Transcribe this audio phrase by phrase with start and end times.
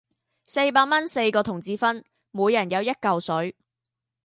[0.45, 3.55] 四百蚊四個同志分，每人有一舊水